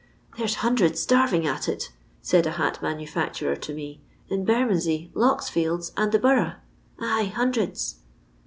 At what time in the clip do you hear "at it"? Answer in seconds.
1.45-1.91